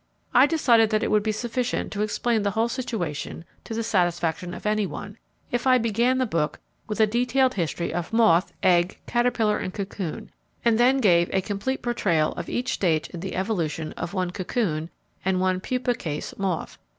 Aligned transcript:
I 0.33 0.47
decided 0.47 0.89
that 0.89 1.03
it 1.03 1.11
would 1.11 1.21
be 1.21 1.31
sufficient 1.31 1.91
to 1.91 2.01
explain 2.01 2.41
the 2.41 2.49
whole 2.49 2.67
situation 2.69 3.45
to 3.65 3.75
the 3.75 3.83
satisfaction 3.83 4.51
of 4.55 4.65
any 4.65 4.87
one, 4.87 5.19
if 5.51 5.67
I 5.67 5.77
began 5.77 6.17
the 6.17 6.25
book 6.25 6.59
with 6.87 6.99
a 6.99 7.05
detailed 7.05 7.53
history 7.53 7.93
of 7.93 8.11
moth, 8.11 8.51
egg, 8.63 8.97
caterpillar, 9.05 9.59
and 9.59 9.71
cocoon 9.71 10.31
and 10.65 10.79
then 10.79 11.01
gave 11.01 11.29
complete 11.45 11.83
portrayal 11.83 12.31
of 12.31 12.49
each 12.49 12.73
stage 12.73 13.09
in 13.11 13.19
the 13.19 13.35
evolution 13.35 13.91
of 13.91 14.11
one 14.15 14.31
cocoon 14.31 14.89
and 15.23 15.39
one 15.39 15.59
pupa 15.61 15.93
case 15.93 16.33
moth. 16.35 16.79